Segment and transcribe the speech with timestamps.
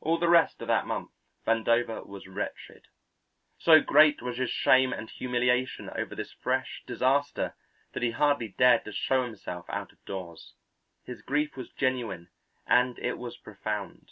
[0.00, 1.12] All the rest of that month
[1.46, 2.88] Vandover was wretched.
[3.60, 7.54] So great was his shame and humiliation over this fresh disaster
[7.92, 10.54] that he hardly dared to show himself out of doors.
[11.04, 12.30] His grief was genuine
[12.66, 14.10] and it was profound.